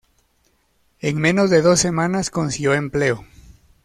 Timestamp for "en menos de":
1.01-1.61